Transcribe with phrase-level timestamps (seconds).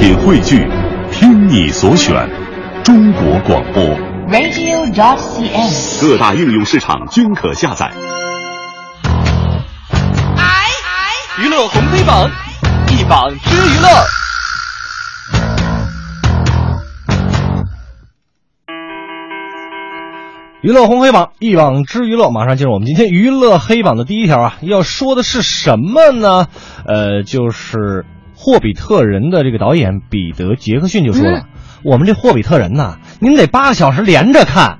[0.00, 0.66] 品汇聚，
[1.12, 2.26] 听你所选，
[2.82, 3.84] 中国广播。
[4.30, 6.00] radio.dot.cn，。
[6.00, 7.92] 各大应用市场均可下载。
[11.38, 12.30] 娱乐红黑榜，
[12.88, 13.88] 一榜之娱乐。
[20.62, 26.46] 娱乐红黑榜一榜之娱乐，马上进入我们今天娱乐黑榜的第一条啊，要说的是什么呢？
[26.86, 27.76] 呃，就是
[28.42, 31.44] 《霍比特人》的这个导演彼得·杰克逊就说了，
[31.84, 34.78] 我们这《霍比特人》呐，您得八个小时连着看。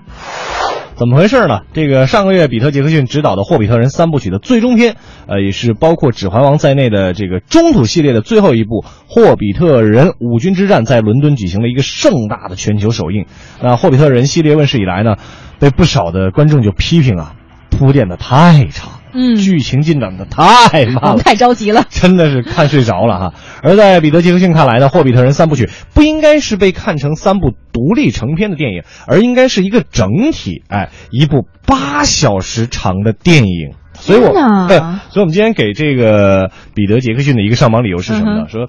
[0.97, 1.61] 怎么回事呢？
[1.75, 13.27] 这个上个月，比特·杰克逊执导的《霍比特人》三部曲的最终篇，呃，也是包括《指环王》在内的这个中土系列的最后一部《霍比特人：五军之战》在伦敦举行了一个盛大的全球首映。
[13.63, 15.17] 那《霍比特人》系列问世以来呢，
[15.59, 17.35] 被不少的观众就批评啊，
[17.71, 21.85] 铺垫的太长，嗯剧情进展的太慢了，太着急了。
[21.91, 23.35] 真的是看睡着了哈。
[23.63, 33.75] 而在彼得·杰克逊看来呢，《霍比特人》三部曲不应该是被看成三部独立成片的电影，而应该是一个整体，哎，一部八小时长的电影。
[33.95, 38.45] 所以我天哪对，所以我们今天给这个彼得·杰克逊的一个上榜理由是什么呢？
[38.47, 38.69] 嗯说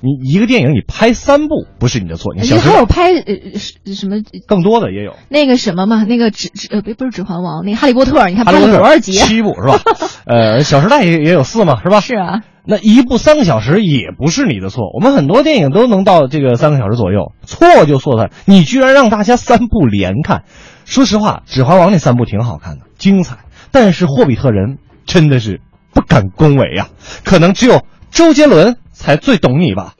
[0.00, 5.14] 你一个电影你拍三部不是你的错，你小时候家还有拍呃是什么更多的也有。
[5.28, 9.12] 那个什么嘛，那个指指呃不不是指环王，那个哈利波特，你看拍了多少集？
[9.12, 9.80] 七部是吧？
[10.24, 12.00] 呃，《小时代也》也有四嘛，是吧？
[12.00, 20.44] 是啊，那一部三个小时也不是你的错，我们很多电影都能到这个三个小时左右，错就错在你居然让大家三部连看。
[20.84, 23.38] 说实话，《指环王》那三部挺好看的，精彩，
[23.72, 24.76] 但是《霍比特人》
[25.06, 25.60] 真的是
[25.92, 26.88] 不敢恭维呀、
[27.24, 29.94] 可能只有周杰伦才最懂你吧。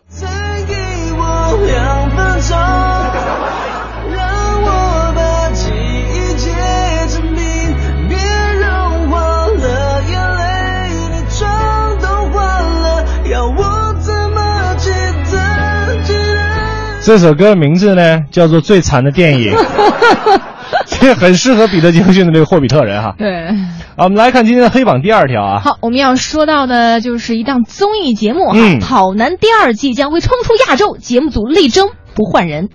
[17.08, 19.50] 这首歌的名字呢叫做《最惨的电影》，
[20.88, 23.14] 这很适合彼得·杰克逊的这个霍比特人哈。
[23.18, 23.46] 对。
[23.96, 25.60] 啊，我们来看今天的黑榜第二条啊。
[25.60, 32.68] 好，我们要说到的就是一档综艺节目哈，嗯跑男》第二季将会冲出亚洲，节目组力争不换人。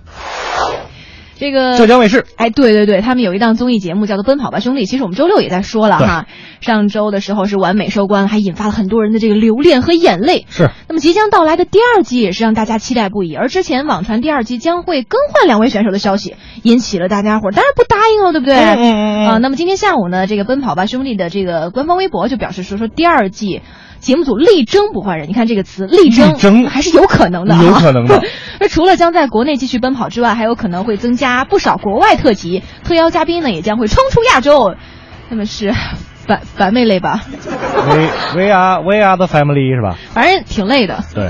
[1.36, 6.26] 这个浙江卫视哎，对对对，他们有一档综艺节目叫做《奔跑吧兄弟》，其实我们周六也在说了哈。
[6.60, 10.46] 上周的时候是完美收官，还引发了很多人的这个留恋和眼泪。
[10.48, 18.56] 是那么即将到来的第二季也是让大家期待不已，而之前网传第二季将会更换两位选手的消息，引起了大家伙儿当然不答应了，对不对？
[18.56, 23.60] 嗯嗯嗯嗯啊，那么今天下午呢，这个《奔跑吧兄弟》的这个官方微博就表示说，说第二季
[24.04, 25.28] 节目组力争不换人。
[25.28, 28.22] 你看这个词“力争”，力争还是有可能的、啊，有可能的。
[28.60, 34.74] 那除了将在国内继续奔跑之外，还有可能会增加不少国外特辑，特邀嘉宾呢也将会冲出亚洲。
[35.28, 35.72] 他们是
[36.26, 37.20] 反反妹类吧
[37.86, 39.98] ？We we are we are the family 是吧？
[40.14, 41.04] 反正挺累的。
[41.14, 41.28] 对，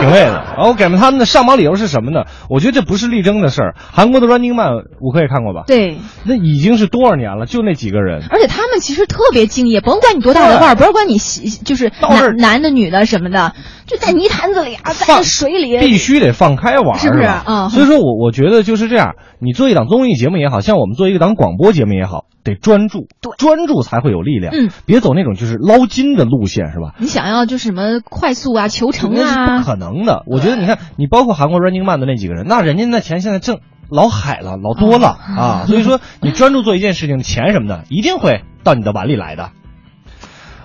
[0.00, 0.44] 挺累的。
[0.56, 2.24] 然后我给他们的上榜理由是什么呢？
[2.50, 3.74] 我觉得这不是力争的事儿。
[3.78, 5.62] 韩国的 Running Man，五科也看过吧？
[5.68, 7.46] 对，那已经是多少年了？
[7.46, 8.22] 就那几个人。
[8.30, 13.54] 而且他们其实特别敬业，甭管你多大的腕儿，甭管你喜就是男男的女的什么的，
[13.86, 17.22] 就在泥潭子里啊，在放水里，必须得放开玩儿，是不是？
[17.22, 17.44] 吧？
[17.46, 23.32] 嗯所以说我我觉得就是这样，你做一档综艺节目也好像我们做一档广播节目也好，得专注，对。
[23.38, 24.52] 专注才会有力量。
[24.54, 26.94] 嗯，别走那种就是捞金的路线，是吧？
[26.98, 30.22] 你想要就是什么快速啊、求成那是不啊，可能的。
[30.26, 33.60] 我觉得你看，你包括韩国 Running Man 的那几个人，那人家那钱现在挣
[33.90, 35.64] 老海了，老多了、啊。
[35.68, 39.50] 所以说，你专注做一件事情，钱什么的一定会到你的碗里来的。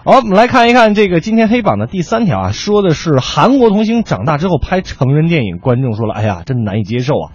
[0.04, 7.32] 好，我们来看一看这个今天黑榜的第三条啊，说的是韩国童星长大之后拍成人电影，观众说了，哎呀，真难以接受啊。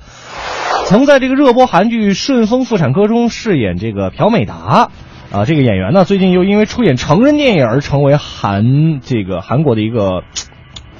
[0.87, 4.91] 曾在这个热播韩剧《顺风妇产科》中饰演这个朴美达。
[5.33, 10.25] 啊，这个演员呢，最近又因为出演成人电影而成为韩这个韩国的一个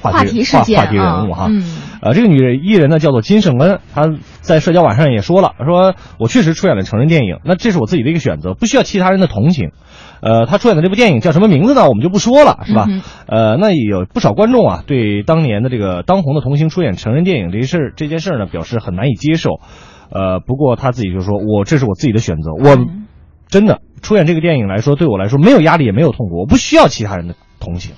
[0.01, 1.43] 话题话题事件话话题人物哈。
[1.43, 1.63] 啊嗯
[2.03, 4.09] 呃，这个女艺人呢叫做金圣恩，她
[4.41, 9.71] 在社交网上也说了，说我确实出演了成人电影，那这是我自己的一个选择，不需要其他人的同情。
[10.21, 11.87] 呃，她出演的这部电影叫什么名字呢？
[11.87, 12.87] 我们就不说了，是吧？
[12.89, 19.61] 嗯呃，那也有不少观众啊，对当年的这个当红的童星出演成人电影这事儿这件事儿呢，表示很难以接受。
[20.11, 23.07] 呃，不过她自己就说，我这是我自己的选择，我嗯
[23.47, 27.93] 真的出演这个电影来说，对我来说没有压力，也没有痛苦，我不需要其他人的同情。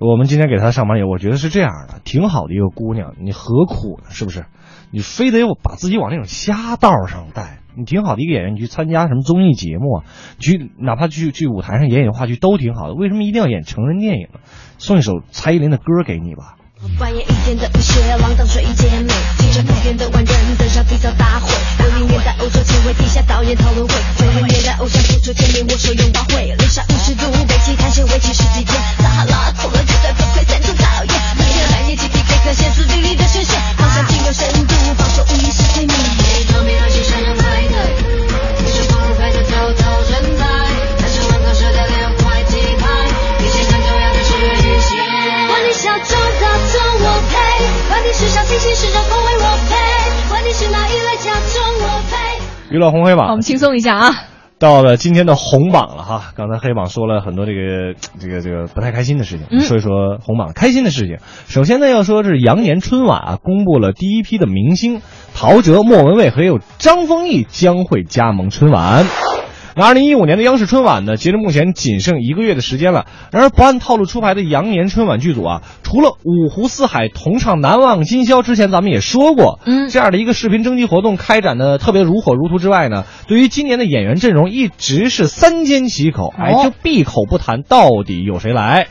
[0.00, 4.08] 我们今天给她上榜也，我觉得是这样的，挺好的一个姑娘，你何苦呢？
[4.10, 4.46] 是不是？
[4.90, 7.60] 你非得把自己往那种瞎道上带？
[7.76, 10.04] 你挺好的一个演员，你去参加什么综艺节目啊？
[10.38, 14.40] 去哪怕去去舞台上演演话剧都挺好的，为什么一定要演成人电影呢？
[14.78, 16.56] 送一首蔡依林的歌给你吧。
[16.98, 21.52] 半夜一点的雪，浪荡水一姐妹，清晨不变的万人登上缔造大会。
[21.76, 29.49] 六零年代欧洲前卫地下导演讨论会，九零年代偶像复出签名握手拥抱会，零下五十度北极探险为期十几天，撒哈拉
[52.70, 54.10] 娱乐红黑榜我们，轻松一下啊。
[54.60, 56.32] 到了今天的红榜了哈。
[56.36, 61.16] 刚才黑榜说了很多这个这个这个不太开心的事情，嗯说一说红榜开心的事情。
[61.48, 65.02] 首先呢，要说是羊年春晚啊，公布了第一批的明星，
[65.34, 69.04] 陶喆、莫文蔚还有张丰毅将会加盟春晚。
[69.76, 73.06] 那二零一五年的央视春晚呢，截至目前仅剩一个月的时间了。
[73.32, 88.88] 然而，不按套路出牌的羊年春晚剧组啊，除了五湖四海同唱《难忘今宵》之前咱们也说过，嗯这样的一个视频征集活动开展的特别如火如荼之外呢，对于今年的演员阵容一直是三缄其口，哎，哦就闭口不谈到底有谁来。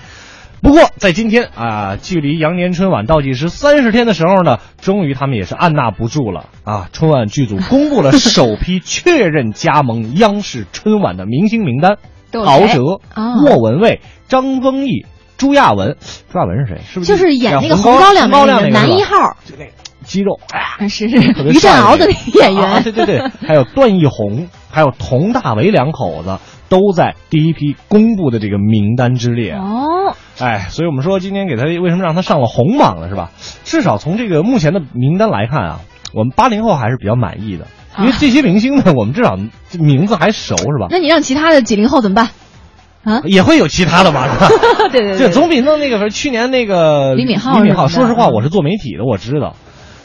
[0.62, 6.46] 不过，在今天啊，距离羊年春晚倒计时三十天的时候呢，终于他们也是按捺不住了。
[6.64, 6.90] 啊！
[6.92, 11.98] 春晚剧组公布了首批确认加盟央视春晚的明星名单：
[12.32, 13.36] 陶喆、啊。
[13.36, 15.06] 莫文蔚、张丰毅、
[15.38, 15.96] 朱亚文。
[16.32, 16.82] 朱亚文是谁？
[16.86, 19.72] 是不是就是演那个红红高粱高粱那个男一号，就那个
[20.04, 22.64] 肌肉，哎啊是特别于占鳌的那个演员。
[22.64, 26.38] 啊对对对，还有段奕宏，还有佟大为两口子
[26.70, 29.54] 都在第一批公布的这个名单之列。
[29.54, 33.32] 哦，哎，所以我们说今天给他为什么让他上了红榜了，是吧？
[33.66, 35.80] 至少从这个目前的名单来看啊，
[36.14, 37.68] 我们八零后还是比较满意的，
[37.98, 39.38] 因为啊这些明星呢，我们至少
[39.70, 40.88] 这名字还熟，是吧？
[40.90, 42.30] 那你让其他的几零后怎么办？
[43.02, 44.48] 啊，也会有其他的吧，是吧？
[44.92, 49.56] 对对对，这总比弄那个去年那个李敏镐李敏镐，说实话，我是做媒体的，我知道。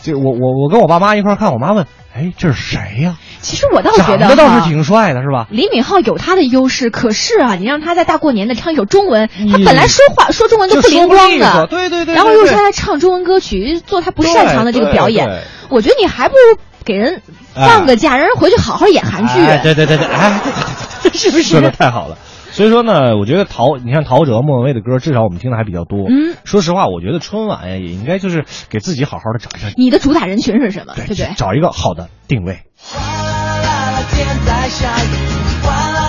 [0.04, 5.46] 就我我我跟我爸妈一块儿看，我妈问：“哎，这是谁呀、其实我倒觉得倒是挺帅的，是吧？
[5.48, 17.22] 李敏镐有他的优势，可是啊，你让他在大过年的唱一首中文，他本来说话说中文都就不灵光的，对对对然后又对对是他唱中文歌曲，做他不擅长的这个表演我觉得你还不如给人
[17.54, 19.40] 放个假，让人回去好好演韩剧。
[19.40, 20.62] 哎，对对对对，哎，对对
[21.02, 22.18] 对对，是不是说的太好了。
[22.54, 26.06] 所以说呢，我觉得陶，你看陶喆、莫文蔚的歌，至少我们听的还比较多。
[26.08, 30.94] 嗯，说实话，我觉得春晚呀，也应该就是给自己好好的找一下，你的主打人群是什么？
[30.94, 31.34] 对不对？
[31.36, 32.60] 找一个好的定位。
[32.78, 36.03] 哗啦啦啦，天在下雨，哗啦啦啦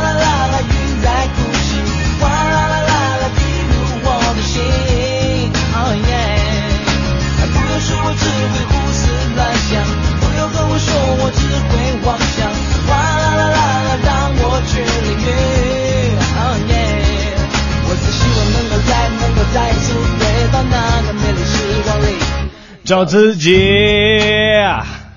[22.86, 23.58] 找自己。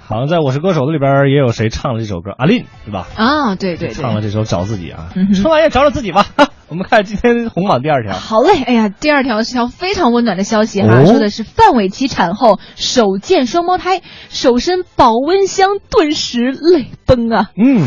[0.06, 3.06] 好像在《我是歌手》的里边也有谁唱了这首歌，阿令对吧？
[3.14, 6.26] 啊，对对对，唱了这首《找自己》啊春晚也找找自己吧。
[6.68, 14.00] 我们看今天红榜第二条，好嘞，哎呀，第二条是条非常温暖的消息哈，哦说的是范玮琪产后首见双胞胎，
[14.30, 17.50] 手伸保温箱，顿时泪崩啊！
[17.54, 17.86] 嗯，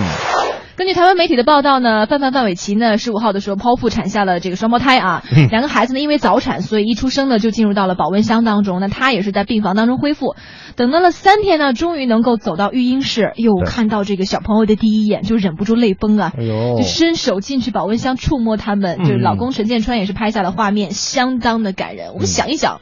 [0.81, 8.80] 根据台湾媒体的报道呢，范范范玮琪呢十五号的时候剖腹产下了这个双胞胎啊，嗯两个孩子呢因为早产，所以一出生呢就进入到了保温箱当中。
[8.80, 10.36] 那她也是在病房当中恢复，
[10.75, 16.33] 等到了三天呢，终于能够走到育婴室，又看到这个小朋友的第一眼，就忍不住泪崩啊。
[16.36, 22.12] 哎呦就伸手进去保温箱触摸他们，嗯就是老公陈建川也是拍下了画面，相当的感人。
[22.16, 22.81] 我们想一想，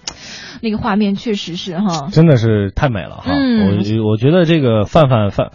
[0.62, 3.24] 那个画面确实是哈，真的是太美了哈。
[3.26, 5.52] 嗯我我觉得这个范范范，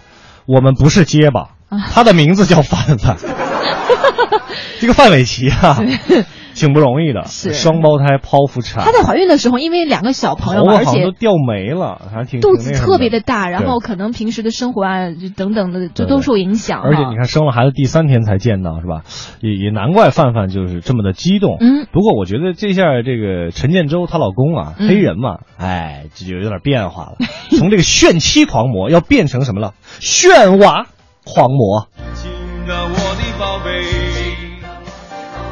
[0.46, 1.48] 我们不是结巴，啊
[1.92, 3.16] 他的名字叫范范。
[4.80, 5.82] 这个范玮琪啊，
[6.54, 7.52] 挺不容易的，是。
[7.54, 16.88] 双胞胎剖腹产，她在怀孕的时候，因为两个小朋友嘛，而且都掉没了，还挺肚子特别的大，然后可能平时的生活啊，就等等的，就都受影响哈。
[16.88, 19.02] 而且你看，生了孩子第三天才见到，是吧？
[19.40, 21.56] 也也难怪范范就是这么的激动。
[21.60, 21.86] 嗯。
[21.90, 24.88] 不过我觉得这下这个陈建州她老公啊，嗯。
[24.88, 27.16] 黑人嘛，哎，这就有点变化了，
[27.56, 29.72] 从这个炫妻狂魔要变成什么了？
[30.00, 30.86] 炫娃
[31.24, 31.88] 狂魔。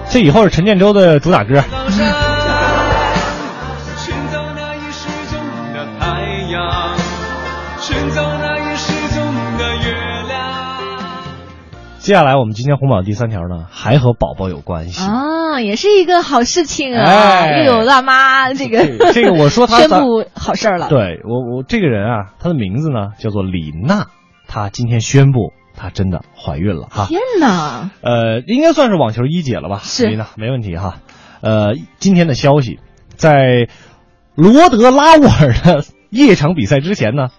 [0.08, 1.54] 这以后是陈建州的主打歌。
[1.70, 2.06] 高山，
[3.96, 5.40] 寻找那已失踪
[5.72, 6.98] 的太阳，
[7.80, 9.24] 寻找那已失踪
[9.56, 9.94] 的月
[10.28, 10.32] 亮。
[11.98, 15.02] 接下来我们今天红榜第三条呢，还和宝宝有关系。
[15.08, 20.90] 啊，也是一个好事情啊，哎又有辣妈这个这这个我说他 宣布好事儿了。
[20.90, 24.08] 对我我这个人啊，他的名字呢叫做李娜，
[24.46, 25.52] 他今天宣布
[25.82, 27.06] 她真的怀孕了哈。
[27.08, 27.90] 天哪！
[28.02, 29.80] 呃，应该算是网球一姐了吧？
[29.82, 31.00] 是李娜没问题哈。
[31.40, 32.78] 呃，今天的消息，
[33.16, 33.68] 在
[34.36, 37.30] 罗德拉沃尔的夜场比赛之前呢，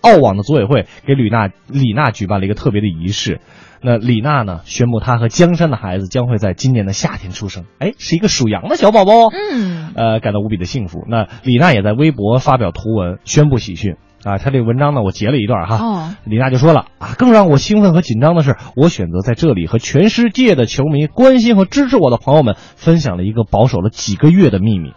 [0.00, 3.42] 澳网的组委会给吕娜李娜举办了一个特别的仪式。
[3.82, 7.66] 那李娜呢，宣布她和江山的孩子将会在今年的夏天出生。
[7.78, 9.32] 哎，是一个属羊的小宝宝哦。
[9.32, 11.04] 嗯，呃，感到无比的幸福。
[11.06, 14.38] 那李娜也在微博发表图文宣布喜讯啊。
[14.38, 15.76] 他这个文章呢，我截了一段哈。
[15.76, 24.92] 哦，李娜就说了啊，更让我兴奋和紧张的是，我选择在这里和全世界的球迷、关心和支持我的朋友们分享了一个保守了几个月的秘密。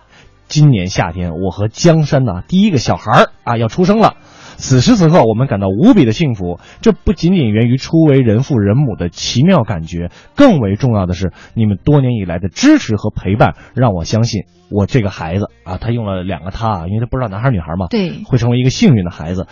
[0.48, 4.16] 今年夏天，我和江山呐、第一个小孩儿啊要出生了。
[4.58, 6.60] 此时此刻，我们感到无比的幸福。
[6.82, 19.48] 这不仅仅源于初为人父人母的奇妙感觉，更为重要的是你们多年以来的支持和陪伴，让我相信我这个孩子啊，他用了两个他啊，因为他不知道男孩女孩嘛，对会成为一个幸运的孩子。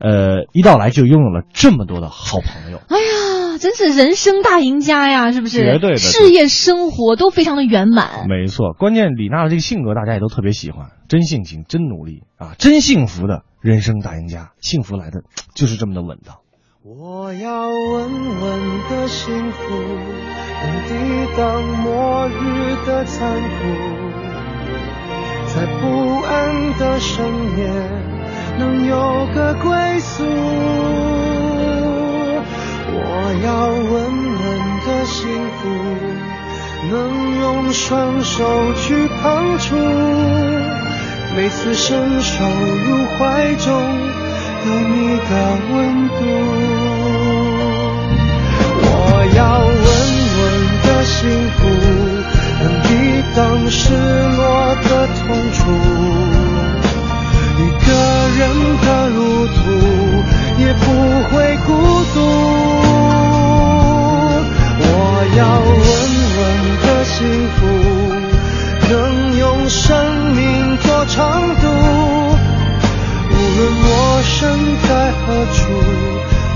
[0.00, 2.78] 呃，一到来就拥有了这么多的好朋友。
[2.88, 5.58] 哎呀，真是人生大赢家呀，是不是？
[5.58, 8.26] 绝对的事业生活都非常的圆满。
[8.28, 15.22] 没错，关键李娜的这个性格大家也都特别喜欢，真性情，真努力啊，真幸福的人生大赢家，幸福来的
[15.54, 16.36] 就是这么的稳当。
[16.84, 18.10] 我要稳
[18.40, 19.74] 稳的幸福，
[20.62, 23.58] 能抵挡末日的残酷，
[25.48, 27.26] 在不安的深
[27.58, 27.68] 夜
[28.58, 30.24] 能有个归宿。
[37.78, 39.76] 双手去碰触，
[41.36, 43.72] 每次伸手入怀中。
[44.66, 45.30] 有你的
[45.70, 46.20] 温度，
[48.82, 48.90] 我
[49.36, 49.78] 要稳
[50.34, 50.40] 稳
[50.82, 51.16] 的幸
[51.54, 51.58] 福，
[52.60, 52.88] 能抵
[53.36, 53.38] 挡
[53.70, 54.42] 失落
[54.82, 55.58] 的痛楚。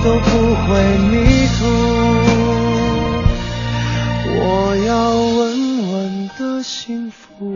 [0.05, 1.65] 都不会迷途。
[4.35, 5.41] 我要稳
[5.93, 7.55] 稳的幸福。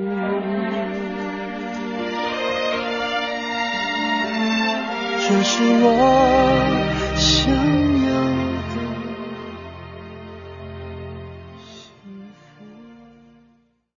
[5.19, 5.87] 这是我
[7.17, 7.66] 想。